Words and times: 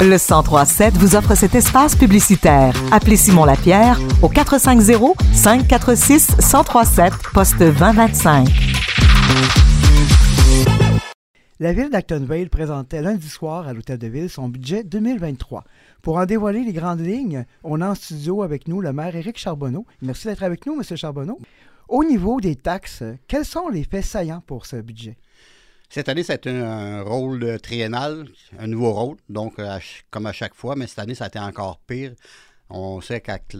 Le 0.00 0.18
1037 0.18 0.94
vous 0.98 1.16
offre 1.16 1.34
cet 1.34 1.54
espace 1.54 1.96
publicitaire. 1.96 2.74
Appelez 2.92 3.16
Simon 3.16 3.44
Lapierre 3.44 3.98
au 4.22 4.28
450 4.28 5.16
546 5.32 6.36
1037 6.38 7.12
poste 7.32 7.58
2025. 7.58 8.48
La 11.60 11.72
ville 11.72 11.88
d'Actonville 11.88 12.50
présentait 12.50 13.00
lundi 13.00 13.28
soir 13.28 13.68
à 13.68 13.72
l'Hôtel 13.72 13.96
de 13.96 14.08
Ville 14.08 14.28
son 14.28 14.48
budget 14.48 14.82
2023. 14.82 15.64
Pour 16.02 16.16
en 16.16 16.26
dévoiler 16.26 16.64
les 16.64 16.72
grandes 16.72 17.00
lignes, 17.00 17.46
on 17.62 17.80
a 17.80 17.88
en 17.88 17.94
studio 17.94 18.42
avec 18.42 18.68
nous 18.68 18.80
le 18.80 18.92
maire 18.92 19.14
Éric 19.14 19.38
Charbonneau. 19.38 19.86
Merci 20.02 20.26
d'être 20.26 20.42
avec 20.42 20.66
nous, 20.66 20.74
M. 20.74 20.96
Charbonneau. 20.96 21.38
Au 21.88 22.02
niveau 22.04 22.40
des 22.40 22.56
taxes, 22.56 23.04
quels 23.28 23.44
sont 23.44 23.68
les 23.68 23.84
faits 23.84 24.04
saillants 24.04 24.42
pour 24.46 24.66
ce 24.66 24.76
budget? 24.76 25.16
Cette 25.88 26.08
année, 26.08 26.22
c'est 26.24 26.46
un, 26.46 27.02
rôle 27.02 27.60
triennal, 27.60 28.26
un 28.58 28.66
nouveau 28.66 28.92
rôle, 28.92 29.16
donc 29.28 29.60
comme 30.10 30.26
à 30.26 30.32
chaque 30.32 30.54
fois, 30.54 30.74
mais 30.76 30.86
cette 30.86 30.98
année, 30.98 31.14
ça 31.14 31.24
a 31.24 31.28
été 31.28 31.38
encore 31.38 31.78
pire. 31.86 32.14
On 32.70 33.00
sait 33.00 33.20
qu'avec 33.20 33.52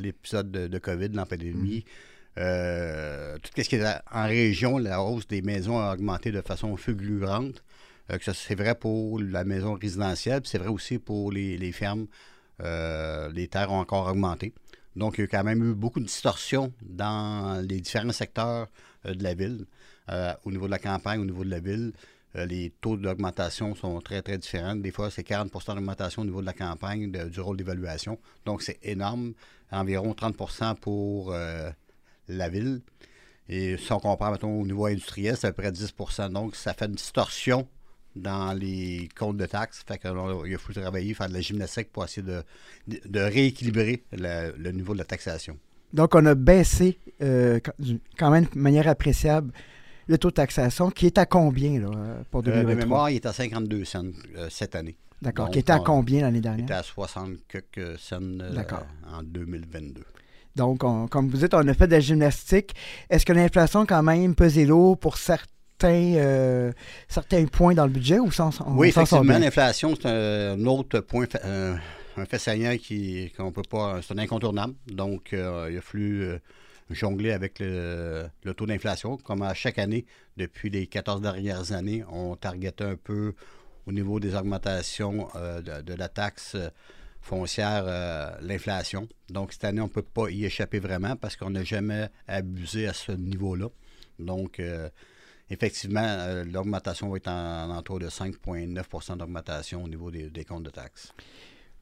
l'épisode 0.00 0.50
de, 0.50 0.78
COVID, 0.78 1.08
l'épidémie, 1.08 1.84
euh, 2.38 3.36
tout 3.38 3.50
ce 3.56 3.68
qui 3.68 3.76
est 3.76 3.84
en 4.12 4.26
région, 4.26 4.78
la 4.78 5.02
hausse 5.02 5.26
des 5.26 5.42
maisons 5.42 5.78
a 5.78 5.92
augmenté 5.92 6.30
de 6.30 6.40
façon 6.40 6.76
fulgurante. 6.76 7.62
Euh, 8.10 8.18
c'est 8.32 8.54
vrai 8.54 8.74
pour 8.74 9.20
la 9.20 9.44
maison 9.44 9.74
résidentielle, 9.74 10.42
c'est 10.44 10.58
vrai 10.58 10.68
aussi 10.68 10.98
pour 10.98 11.32
les, 11.32 11.72
fermes. 11.72 12.06
Euh, 12.62 13.30
les 13.32 13.48
terres 13.48 13.72
ont 13.72 13.80
encore 13.80 14.06
augmenté. 14.08 14.52
Donc, 14.96 15.18
il 15.18 15.22
y 15.22 15.24
a 15.24 15.26
quand 15.28 15.44
même 15.44 15.62
eu 15.70 15.74
beaucoup 15.74 16.00
de 16.00 16.06
distorsions 16.06 16.72
dans 16.82 17.64
les 17.66 17.80
différents 17.80 18.12
secteurs 18.12 18.68
de 19.04 19.22
la 19.22 19.34
ville. 19.34 19.66
au 20.44 20.50
niveau 20.50 20.66
de 20.66 20.70
la 20.70 20.78
campagne, 20.78 21.20
au 21.20 21.24
niveau 21.24 21.44
de 21.44 21.50
la 21.50 21.60
ville, 21.60 21.92
les 22.34 22.72
taux 22.80 22.96
d'augmentation 22.96 23.74
sont 23.74 24.00
très, 24.00 24.22
très 24.22 24.38
différents. 24.38 24.76
Des 24.76 24.92
fois, 24.92 25.10
c'est 25.10 25.26
40% 25.26 25.74
d'augmentation 25.74 26.22
au 26.22 26.24
niveau 26.24 26.40
de 26.40 26.46
la 26.46 26.52
campagne 26.52 27.10
du 27.10 27.40
rôle 27.40 27.56
d'évaluation. 27.56 28.18
Donc, 28.44 28.62
c'est 28.62 28.78
énorme. 28.82 29.34
Environ 29.72 30.12
30% 30.12 30.76
pour 30.76 31.34
la 32.28 32.48
ville. 32.48 32.82
Et 33.48 33.76
si 33.76 33.92
on 33.92 33.98
compare, 33.98 34.30
mettons, 34.30 34.60
au 34.60 34.64
niveau 34.64 34.86
industriel, 34.86 35.36
c'est 35.36 35.48
à 35.48 35.52
peu 35.52 35.62
près 35.62 35.72
10% 35.72 36.30
Donc, 36.30 36.54
ça 36.54 36.72
fait 36.72 36.86
une 36.86 36.92
distorsion 36.92 37.66
dans 38.14 38.52
les 38.52 39.08
comptes 39.18 39.36
de 39.36 39.46
taxes. 39.46 39.82
Fait 39.86 39.98
qu'il 39.98 40.58
faut 40.58 40.72
travailler, 40.72 41.14
faire 41.14 41.28
de 41.28 41.34
la 41.34 41.40
gymnastique 41.40 41.90
pour 41.90 42.04
essayer 42.04 42.24
de, 42.24 43.20
rééquilibrer 43.20 44.04
le, 44.12 44.70
niveau 44.70 44.92
de 44.92 44.98
la 44.98 45.04
taxation. 45.04 45.58
Donc, 45.92 46.14
on 46.14 46.24
a 46.26 46.34
baissé 46.34 46.98
euh, 47.22 47.60
quand 48.18 48.30
même 48.30 48.44
de 48.44 48.58
manière 48.58 48.88
appréciable 48.88 49.52
le 50.06 50.18
taux 50.18 50.30
de 50.30 50.34
taxation, 50.34 50.90
qui 50.90 51.06
est 51.06 51.18
à 51.18 51.26
combien 51.26 51.80
là, 51.80 51.88
pour 52.30 52.42
2023? 52.42 52.70
Euh, 52.70 52.74
de 52.74 52.80
mémoire, 52.80 53.10
il 53.10 53.16
est 53.16 53.26
à 53.26 53.32
52 53.32 53.84
cents 53.84 54.02
euh, 54.36 54.48
cette 54.50 54.74
année. 54.74 54.96
D'accord. 55.22 55.50
Qui 55.50 55.60
était 55.60 55.72
à 55.72 55.78
combien 55.78 56.22
l'année 56.22 56.40
dernière? 56.40 56.60
Il 56.60 56.64
était 56.64 56.74
à 56.74 56.82
60 56.82 57.30
quelques 57.46 57.98
cents 57.98 58.20
en 58.20 59.22
2022. 59.22 60.02
Donc, 60.56 60.78
comme 60.78 61.28
vous 61.28 61.36
dites, 61.36 61.54
on 61.54 61.66
a 61.66 61.74
fait 61.74 61.86
de 61.86 61.92
la 61.92 62.00
gymnastique. 62.00 62.74
Est-ce 63.08 63.24
que 63.24 63.32
l'inflation, 63.32 63.86
quand 63.86 64.02
même, 64.02 64.34
pesait 64.34 64.64
lourd 64.64 64.98
pour 64.98 65.16
certains, 65.16 65.44
euh, 65.84 66.72
certains 67.08 67.44
points 67.46 67.74
dans 67.74 67.84
le 67.84 67.92
budget 67.92 68.18
ou 68.18 68.32
sans 68.32 68.50
Oui, 68.66 68.88
effectivement, 68.88 69.38
l'inflation, 69.38 69.94
c'est 70.00 70.08
un, 70.08 70.66
autre 70.66 71.00
point, 71.00 71.26
euh, 71.44 71.76
un 72.16 72.24
fait 72.24 72.38
saillant 72.38 72.76
qui 72.76 73.32
qu'on 73.36 73.52
peut 73.52 73.62
pas. 73.68 74.00
C'est 74.02 74.14
un 74.14 74.18
incontournable. 74.18 74.74
Donc, 74.86 75.32
euh, 75.32 75.68
il 75.70 75.78
a 75.78 75.80
fallu 75.80 76.38
jongler 76.90 77.32
avec 77.32 77.58
le, 77.60 78.28
taux 78.56 78.66
d'inflation. 78.66 79.16
Comme 79.16 79.42
à 79.42 79.54
chaque 79.54 79.78
année, 79.78 80.06
depuis 80.36 80.70
les 80.70 80.86
14 80.86 81.20
dernières 81.20 81.72
années, 81.72 82.04
on 82.10 82.36
targetait 82.36 82.84
un 82.84 82.96
peu 82.96 83.34
au 83.86 83.92
niveau 83.92 84.20
des 84.20 84.34
augmentations 84.34 85.28
de, 85.34 85.94
la 85.94 86.08
taxe 86.08 86.56
foncière 87.20 87.84
euh, 87.86 88.30
l'inflation. 88.40 89.08
Donc, 89.28 89.52
cette 89.52 89.64
année, 89.64 89.80
on 89.80 89.84
ne 89.84 89.90
peut 89.90 90.02
pas 90.02 90.30
y 90.30 90.44
échapper 90.44 90.78
vraiment 90.78 91.16
parce 91.16 91.36
qu'on 91.36 91.50
n'a 91.50 91.64
jamais 91.64 92.08
abusé 92.26 92.86
à 92.86 92.92
ce 92.92 93.12
niveau-là. 93.12 93.68
Donc, 94.18 94.60
euh, 94.60 94.88
effectivement, 95.50 96.04
euh, 96.04 96.44
l'augmentation 96.44 97.08
va 97.08 97.16
être 97.16 97.28
en, 97.28 97.70
entour 97.70 97.98
de 97.98 98.08
5,9% 98.08 99.16
d'augmentation 99.16 99.84
au 99.84 99.88
niveau 99.88 100.10
des, 100.10 100.44
comptes 100.44 100.64
de 100.64 100.70
taxes. 100.70 101.12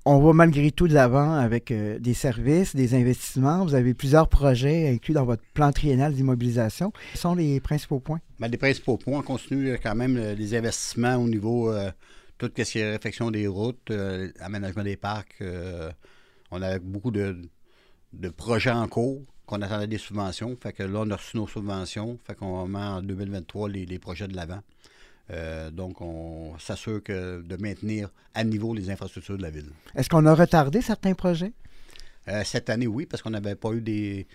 On 0.05 0.21
va 0.21 0.33
malgré 0.33 0.71
tout 0.71 0.89
de 0.89 0.95
l'avant 0.95 1.35
avec 1.35 1.73
des 1.73 2.15
services, 2.15 2.75
des 2.75 2.95
investissements. 2.95 3.65
Vous 3.65 3.75
avez 3.75 3.93
plusieurs 3.93 4.29
projets 4.29 4.89
inclus 4.89 5.13
dans 5.13 5.25
votre 5.25 5.43
plan 5.53 5.71
triennal 5.71 6.15
d'immobilisation. 6.15 6.93
Quels 7.13 7.21
sont 7.21 7.35
les 7.35 7.61
principaux 7.61 8.01
points? 8.01 8.21
Bien, 8.39 8.49
les 8.49 8.57
principaux 8.57 8.97
points, 8.97 9.19
on 9.19 9.23
continue 9.23 9.79
quand 9.83 9.95
même 9.95 10.17
les 10.17 10.55
investissements 10.55 11.17
au 11.17 11.29
niveau 11.29 11.71
tout 12.39 12.51
ce 12.57 12.63
qui 12.63 12.79
est 12.79 12.91
réfection 12.91 13.31
des 13.31 13.47
routes, 13.47 13.91
euh, 13.91 14.31
aménagement 14.41 14.85
des 14.85 14.97
parcs, 14.97 15.37
euh, 15.41 15.91
on 16.51 16.63
a 16.63 16.79
beaucoup 16.79 17.11
de, 17.11 17.37
projets 18.37 18.71
en 18.71 18.87
cours 18.89 19.21
qu'on 19.45 19.61
attendait 19.61 19.89
des 19.89 19.99
subventions. 19.99 20.57
Fait 20.63 20.73
que 20.73 20.85
là, 20.85 21.01
on 21.03 21.11
a 21.11 21.17
reçu 21.17 21.37
nos 21.37 21.47
subventions. 21.47 22.19
Fait 22.27 22.35
qu'on 22.35 22.67
met 22.69 22.79
en 22.79 23.03
2023 23.03 23.69
les, 23.69 23.99
projets 23.99 24.29
de 24.29 24.37
l'avant. 24.37 24.61
Euh, 25.31 25.71
donc, 25.71 26.01
on 26.01 26.59
s'assure 26.59 27.03
que 27.03 27.43
de 27.43 27.57
maintenir 27.57 28.11
à 28.35 28.45
niveau 28.45 28.75
les 28.75 28.91
infrastructures 28.91 29.37
de 29.37 29.43
la 29.43 29.51
ville. 29.51 29.71
Est-ce 29.95 30.09
qu'on 30.09 30.25
a 30.27 30.35
retardé 30.35 30.81
certains 30.83 31.15
projets? 31.15 31.53
cette 32.45 32.69
année, 32.69 32.87
oui, 32.87 33.07
parce 33.07 33.23
qu'on 33.23 33.31
n'avait 33.31 33.55
pas 33.55 33.73
eu 33.73 33.81
des, 33.81 34.27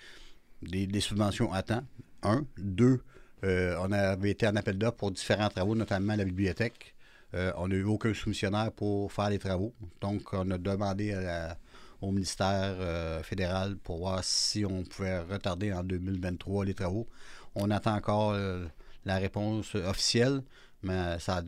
des, 0.63 0.99
subventions 0.99 1.53
à 1.53 1.61
temps. 1.61 1.83
Un. 2.23 2.43
Deux, 2.57 3.03
on 3.43 3.91
avait 3.91 4.31
été 4.31 4.47
en 4.47 4.55
appel 4.55 4.79
d'offres 4.79 4.97
pour 4.97 5.11
différents 5.11 5.49
travaux, 5.49 5.75
notamment 5.75 6.15
la 6.15 6.25
bibliothèque. 6.25 6.95
Euh, 7.35 7.51
on 7.57 7.67
n'a 7.67 7.75
eu 7.75 7.83
aucun 7.83 8.13
soumissionnaire 8.13 8.71
pour 8.71 9.11
faire 9.11 9.29
les 9.29 9.39
travaux. 9.39 9.73
Donc, 10.01 10.33
on 10.33 10.49
a 10.51 10.57
demandé 10.57 11.15
au 12.01 12.11
ministère 12.11 12.75
euh, 12.79 13.23
fédéral 13.23 13.77
pour 13.77 13.97
voir 13.97 14.23
si 14.23 14.65
on 14.65 14.83
pouvait 14.83 15.19
retarder 15.19 15.73
en 15.73 15.83
2023 15.83 16.65
les 16.65 16.73
travaux. 16.73 17.07
On 17.55 17.71
attend 17.71 17.95
encore 17.95 18.31
euh, 18.33 18.65
la 19.05 19.17
réponse 19.17 19.73
officielle, 19.75 20.43
mais 20.83 21.17
ça, 21.19 21.43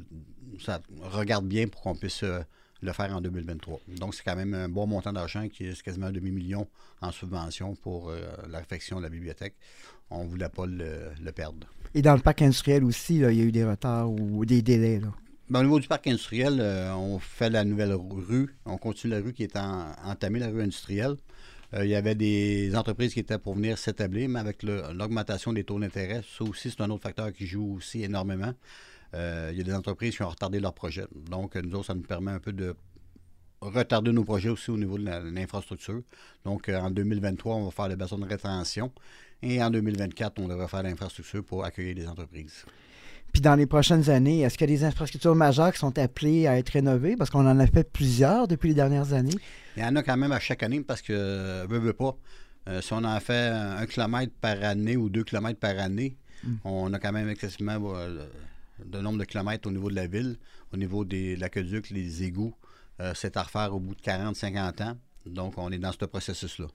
ça 0.59 0.81
regarde 1.01 1.45
bien 1.45 1.67
pour 1.67 1.81
qu'on 1.81 1.95
puisse 1.95 2.23
le 2.23 2.93
faire 2.93 3.15
en 3.15 3.21
2023. 3.21 3.79
Donc, 3.97 4.15
c'est 4.15 4.23
quand 4.23 4.35
même 4.35 4.53
un 4.53 4.69
bon 4.69 4.87
montant 4.87 5.13
d'argent 5.13 5.47
qui 5.47 5.65
est 5.65 5.81
quasiment 5.81 6.07
un 6.07 6.11
demi-million 6.11 6.67
en 7.01 7.11
subvention 7.11 7.75
pour 7.75 8.11
la 8.49 8.59
réfection 8.59 8.97
de 8.97 9.03
la 9.03 9.09
bibliothèque. 9.09 9.55
On 10.09 10.23
ne 10.23 10.29
voulait 10.29 10.49
pas 10.49 10.65
le, 10.65 11.31
perdre. 11.31 11.67
Et 11.93 12.01
dans 12.01 12.15
le 12.15 12.21
parc 12.21 12.41
industriel 12.41 12.83
aussi, 12.83 13.15
il 13.15 13.21
y 13.21 13.25
a 13.25 13.31
eu 13.31 13.51
des 13.51 13.65
retards 13.65 14.11
ou 14.11 14.45
des 14.45 14.61
délais. 14.61 14.99
Là? 14.99 15.07
Ben, 15.47 15.59
au 15.59 15.63
niveau 15.63 15.79
du 15.79 15.87
parc 15.87 16.07
industriel, 16.07 16.57
euh, 16.59 16.91
on 16.95 17.19
fait 17.19 17.51
la 17.51 17.63
nouvelle 17.63 17.93
rue. 17.93 18.55
On 18.65 18.77
continue 18.77 19.13
la 19.13 19.19
rue 19.19 19.31
qui 19.31 19.43
est 19.43 19.55
entamée, 19.55 20.39
la 20.39 20.47
rue 20.47 20.63
industrielle. 20.63 21.17
Euh, 21.75 21.85
il 21.85 21.91
y 21.91 21.95
avait 21.95 22.15
des 22.15 22.75
entreprises 22.75 23.13
qui 23.13 23.19
étaient 23.19 23.37
pour 23.37 23.53
venir 23.53 23.77
s'établir, 23.77 24.27
mais 24.27 24.39
avec 24.39 24.63
l'augmentation 24.63 25.53
des 25.53 25.63
taux 25.63 25.79
d'intérêt, 25.79 26.23
ça 26.35 26.43
aussi, 26.43 26.71
c'est 26.71 26.81
un 26.81 26.89
autre 26.89 27.03
facteur 27.03 27.31
qui 27.31 27.45
joue 27.45 27.75
aussi 27.77 28.03
énormément. 28.03 28.53
Euh, 29.13 29.49
il 29.51 29.57
y 29.57 29.61
a 29.61 29.63
des 29.63 29.73
entreprises 29.73 30.15
qui 30.15 30.23
ont 30.23 30.29
retardé 30.29 30.59
leurs 30.59 30.73
projets. 30.73 31.05
Donc, 31.29 31.55
nous 31.55 31.75
autres, 31.75 31.87
ça 31.87 31.93
nous 31.93 32.01
permet 32.01 32.31
un 32.31 32.39
peu 32.39 32.53
de 32.53 32.75
retarder 33.61 34.11
nos 34.11 34.23
projets 34.23 34.49
aussi 34.49 34.71
au 34.71 34.77
niveau 34.77 34.97
de 34.97 35.05
l'infrastructure. 35.05 36.01
Donc, 36.43 36.69
en 36.69 36.91
2023, 36.91 37.55
on 37.55 37.65
va 37.65 37.71
faire 37.71 37.87
le 37.87 37.95
bassin 37.95 38.17
de 38.17 38.25
rétention. 38.25 38.91
Et 39.41 39.61
en 39.61 39.69
2024, 39.69 40.39
on 40.39 40.47
devrait 40.47 40.67
faire 40.67 40.83
l'infrastructure 40.83 41.43
pour 41.43 41.63
accueillir 41.63 41.95
des 41.95 42.07
entreprises. 42.07 42.65
Puis 43.31 43.41
dans 43.41 43.55
les 43.55 43.65
prochaines 43.65 44.09
années, 44.09 44.41
est-ce 44.41 44.57
qu'il 44.57 44.69
y 44.69 44.73
a 44.73 44.77
des 44.77 44.83
infrastructures 44.85 45.35
majeures 45.35 45.73
qui 45.73 45.79
sont 45.79 45.97
appelées 45.99 46.47
à 46.47 46.57
être 46.57 46.69
rénovées? 46.69 47.17
Parce 47.17 47.29
qu'on 47.29 47.45
en 47.45 47.59
a 47.59 47.67
fait 47.67 47.83
plusieurs 47.91 48.47
depuis 48.47 48.69
les 48.69 48.75
dernières 48.75 49.11
années. 49.11 49.35
Il 49.75 49.83
y 49.83 49.85
en 49.85 49.93
a 49.97 50.03
quand 50.03 50.15
même 50.15 50.31
à 50.31 50.39
chaque 50.39 50.63
année 50.63 50.79
parce 50.79 51.01
que, 51.01 51.65
veut, 51.67 51.79
veut 51.79 51.93
pas, 51.93 52.15
euh, 52.69 52.81
si 52.81 52.93
on 52.93 53.03
en 53.03 53.19
fait 53.19 53.49
un 53.49 53.85
kilomètre 53.87 54.31
par 54.39 54.63
année 54.63 54.95
ou 54.95 55.09
deux 55.09 55.23
kilomètres 55.23 55.59
par 55.59 55.77
année, 55.79 56.15
hmm. 56.45 56.55
on 56.63 56.93
a 56.93 56.99
quand 56.99 57.11
même 57.11 57.29
excessivement 57.29 57.77
euh, 57.95 58.25
de 58.83 58.99
nombre 58.99 59.19
de 59.19 59.25
kilomètres 59.25 59.67
au 59.67 59.71
niveau 59.71 59.89
de 59.89 59.95
la 59.95 60.07
ville, 60.07 60.37
au 60.73 60.77
niveau 60.77 61.05
des 61.05 61.35
l'aqueduc, 61.35 61.89
les 61.89 62.23
égouts. 62.23 62.55
Euh, 63.01 63.13
c'est 63.15 63.37
à 63.37 63.43
refaire 63.43 63.73
au 63.73 63.79
bout 63.79 63.95
de 63.95 64.01
40-50 64.01 64.83
ans. 64.83 64.97
Donc, 65.25 65.53
on 65.57 65.71
est 65.71 65.77
dans 65.77 65.91
ce 65.91 66.05
processus-là. 66.05 66.67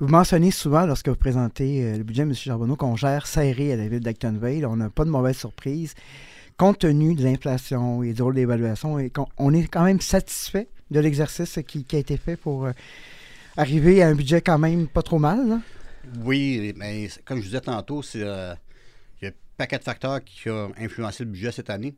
Vous 0.00 0.08
mentionnez 0.08 0.50
souvent, 0.50 0.86
lorsque 0.86 1.08
vous 1.08 1.16
présentez 1.16 1.84
euh, 1.84 1.98
le 1.98 2.04
budget, 2.04 2.22
M. 2.22 2.34
Charbonneau, 2.34 2.76
qu'on 2.76 2.96
gère 2.96 3.26
serré 3.26 3.72
à 3.72 3.76
la 3.76 3.88
ville 3.88 4.00
d'Actonville. 4.00 4.66
On 4.66 4.76
n'a 4.76 4.90
pas 4.90 5.04
de 5.04 5.10
mauvaise 5.10 5.36
surprise. 5.36 5.94
Compte 6.56 6.78
tenu 6.80 7.14
de 7.14 7.22
l'inflation 7.22 8.02
et 8.02 8.12
du 8.14 8.22
rôle 8.22 8.34
d'évaluation, 8.34 8.96
on 9.36 9.52
est 9.52 9.66
quand 9.66 9.84
même 9.84 10.00
satisfait 10.00 10.68
de 10.90 11.00
l'exercice 11.00 11.58
qui, 11.66 11.84
a 11.92 11.98
été 11.98 12.16
fait 12.16 12.36
pour 12.36 12.64
euh, 12.66 12.72
arriver 13.56 14.02
à 14.02 14.08
un 14.08 14.14
budget 14.14 14.40
quand 14.40 14.58
même 14.58 14.86
pas 14.86 15.02
trop 15.02 15.18
mal. 15.18 15.60
Oui, 16.24 16.72
mais 16.76 17.08
comme 17.24 17.38
je 17.38 17.42
vous 17.42 17.48
disais 17.48 17.60
tantôt, 17.60 18.02
c'est 18.02 18.22
euh, 18.22 18.54
paquet 19.56 19.78
de 19.78 19.84
facteurs 19.84 20.22
qui 20.24 20.50
ont 20.50 20.72
influencé 20.76 21.24
le 21.24 21.30
budget 21.30 21.52
cette 21.52 21.70
année. 21.70 21.94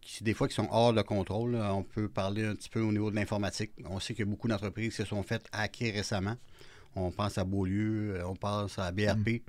qui, 0.00 0.24
des 0.24 0.34
fois 0.34 0.48
qui 0.48 0.54
sont 0.54 0.68
hors 0.70 0.92
de 0.92 1.02
contrôle. 1.02 1.56
On 1.56 1.82
peut 1.82 2.08
parler 2.08 2.44
un 2.44 2.54
petit 2.54 2.68
peu 2.68 2.80
au 2.80 2.92
niveau 2.92 3.10
de 3.10 3.16
l'informatique. 3.16 3.72
On 3.84 4.00
sait 4.00 4.20
a 4.20 4.24
beaucoup 4.24 4.48
d'entreprises 4.48 4.94
se 4.94 5.04
sont 5.04 5.22
faites 5.22 5.46
hacker 5.52 5.92
récemment. 5.94 6.36
On 6.96 7.10
pense 7.10 7.38
à 7.38 7.44
Beaulieu, 7.44 8.16
euh, 8.16 8.26
on 8.26 8.36
pense 8.36 8.78
à 8.78 8.92
BRP. 8.92 9.42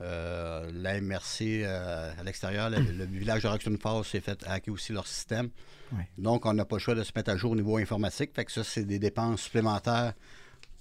Euh, 0.00 0.68
la 0.74 1.00
MRC 1.00 1.62
euh, 1.62 2.12
à 2.18 2.22
l'extérieur, 2.24 2.70
le, 2.70 2.78
le 2.80 3.04
village 3.04 3.42
de 3.42 3.48
Roxton 3.48 3.76
Falls 3.80 4.04
s'est 4.04 4.20
fait 4.20 4.42
hacker 4.46 4.74
aussi 4.74 4.92
leur 4.92 5.06
système. 5.06 5.50
Donc, 6.16 6.46
on 6.46 6.54
n'a 6.54 6.64
pas 6.64 6.76
le 6.76 6.80
choix 6.80 6.94
de 6.94 7.02
se 7.02 7.12
mettre 7.14 7.30
à 7.30 7.36
jour 7.36 7.52
au 7.52 7.56
niveau 7.56 7.76
informatique. 7.76 8.30
Fait 8.34 8.46
que 8.46 8.50
ça, 8.52 8.64
c'est 8.64 8.84
des 8.84 8.98
dépenses 8.98 9.42
supplémentaires 9.42 10.14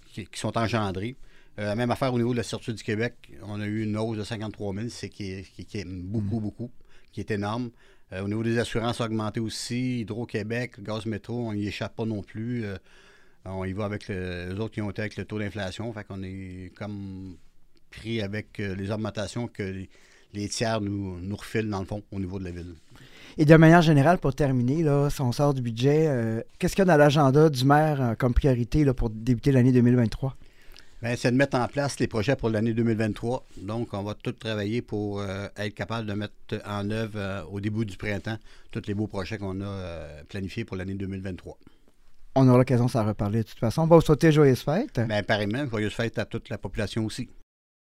qui, 0.05 0.25
qui 0.25 0.39
sont 0.39 0.57
engendrées. 0.57 1.17
Euh, 1.61 1.75
même 1.75 1.91
affaire 1.91 2.13
au 2.13 2.17
niveau 2.17 2.31
de 2.31 2.37
la 2.37 2.43
Sûreté 2.43 2.73
du 2.73 2.83
Québec, 2.83 3.13
on 3.43 3.61
a 3.61 3.65
eu 3.65 3.83
une 3.83 3.95
hausse 3.97 4.17
de 4.17 4.23
53 4.23 4.73
000, 4.73 4.87
c'est 4.89 5.09
qui 5.09 5.31
est, 5.31 5.43
qui- 5.55 5.65
qui 5.65 5.77
est 5.77 5.85
beaucoup, 5.87 6.39
beaucoup, 6.39 6.71
qui 7.11 7.19
est 7.19 7.29
énorme. 7.31 7.69
Euh, 8.13 8.23
au 8.23 8.27
niveau 8.27 8.41
des 8.43 8.57
assurances, 8.57 8.99
a 8.99 9.05
augmenté 9.05 9.39
aussi. 9.39 10.01
Hydro-Québec, 10.01 10.81
Gaz 10.81 11.05
Métro, 11.05 11.47
on 11.47 11.53
n'y 11.53 11.67
échappe 11.67 11.95
pas 11.95 12.05
non 12.05 12.23
plus. 12.23 12.65
Euh, 12.65 12.77
on 13.45 13.63
y 13.63 13.73
va 13.73 13.85
avec 13.85 14.07
le- 14.07 14.49
les 14.53 14.59
autres 14.59 14.73
qui 14.73 14.81
ont 14.81 14.89
été 14.89 15.01
avec 15.01 15.17
le 15.17 15.25
taux 15.25 15.39
d'inflation. 15.39 15.91
Fait 15.93 16.03
qu'on 16.03 16.23
est 16.23 16.71
comme 16.75 17.35
pris 17.91 18.21
avec 18.21 18.59
euh, 18.59 18.75
les 18.75 18.89
augmentations 18.91 19.47
que 19.47 19.63
les, 19.63 19.89
les 20.33 20.47
tiers 20.49 20.81
nous, 20.81 21.19
nous 21.19 21.35
refilent, 21.35 21.69
dans 21.69 21.79
le 21.79 21.85
fond, 21.85 22.01
au 22.11 22.19
niveau 22.19 22.39
de 22.39 22.45
la 22.45 22.51
ville. 22.51 22.73
Et 23.37 23.45
de 23.45 23.55
manière 23.55 23.81
générale, 23.81 24.17
pour 24.17 24.33
terminer, 24.33 24.81
là, 24.83 25.09
si 25.09 25.21
on 25.21 25.31
sort 25.31 25.53
du 25.53 25.61
budget, 25.61 26.43
qu'est-ce 26.59 26.75
qu'il 26.75 26.81
y 26.81 26.87
a 26.89 26.91
dans 26.91 26.97
l'agenda 26.97 27.49
du 27.49 27.63
maire 27.65 28.15
comme 28.17 28.33
priorité 28.33 28.83
là, 28.83 28.93
pour 28.93 29.09
débuter 29.09 29.51
l'année 29.51 29.71
2023? 29.71 30.35
Bien, 31.01 31.15
c'est 31.15 31.31
de 31.31 31.35
mettre 31.35 31.57
en 31.57 31.67
place 31.67 31.99
les 31.99 32.05
projets 32.05 32.35
pour 32.35 32.49
l'année 32.49 32.73
2023. 32.73 33.47
Donc, 33.57 33.91
on 33.93 34.03
va 34.03 34.13
tout 34.13 34.33
travailler 34.33 34.83
pour 34.83 35.19
euh, 35.19 35.47
être 35.57 35.73
capable 35.73 36.07
de 36.07 36.13
mettre 36.13 36.33
en 36.63 36.91
œuvre 36.91 37.17
euh, 37.17 37.43
au 37.45 37.59
début 37.59 37.85
du 37.85 37.97
printemps 37.97 38.37
tous 38.69 38.83
les 38.85 38.93
beaux 38.93 39.07
projets 39.07 39.39
qu'on 39.39 39.61
a 39.61 39.65
euh, 39.65 40.23
planifiés 40.29 40.63
pour 40.63 40.77
l'année 40.77 40.93
2023. 40.93 41.57
On 42.35 42.47
aura 42.47 42.59
l'occasion 42.59 42.85
de 42.85 42.91
s'en 42.91 43.03
reparler 43.03 43.39
de 43.39 43.47
toute 43.47 43.57
façon. 43.57 43.81
On 43.81 43.87
va 43.87 43.95
vous 43.95 44.03
souhaiter 44.03 44.31
joyeuses 44.31 44.61
fêtes. 44.61 44.99
Bien, 44.99 45.23
pareillement, 45.23 45.65
joyeuse 45.67 45.91
fête 45.91 46.19
à 46.19 46.25
toute 46.25 46.49
la 46.49 46.59
population 46.59 47.03
aussi. 47.03 47.27